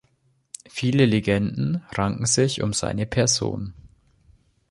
[0.67, 3.75] Viele Legenden ranken sich um seine Person.